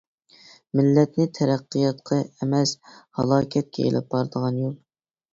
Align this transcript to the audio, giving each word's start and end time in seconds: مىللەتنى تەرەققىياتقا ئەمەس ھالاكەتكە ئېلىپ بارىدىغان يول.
مىللەتنى 0.77 1.25
تەرەققىياتقا 1.39 2.17
ئەمەس 2.21 2.73
ھالاكەتكە 3.19 3.85
ئېلىپ 3.91 4.09
بارىدىغان 4.15 4.57
يول. 4.63 4.73